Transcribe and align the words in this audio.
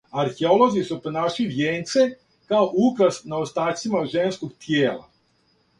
Археолози 0.21 0.81
су 0.87 0.95
пронашли 1.03 1.45
вијенце 1.51 2.07
као 2.55 2.65
украс 2.87 3.23
на 3.35 3.45
остацима 3.47 4.05
женских 4.17 4.59
тијела. 4.65 5.09